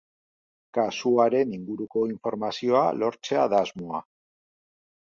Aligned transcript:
Kasuaren 0.77 1.53
inguruko 1.59 2.07
informazioa 2.15 2.83
lortzea 3.05 3.47
da 3.55 3.65
asmoa. 3.69 4.07